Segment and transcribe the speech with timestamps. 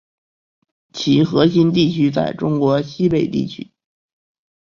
[0.93, 3.69] 其核心地区在中国西北地区。